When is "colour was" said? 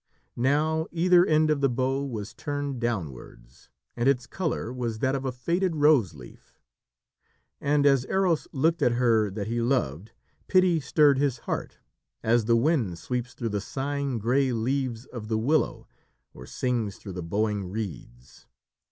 4.25-4.97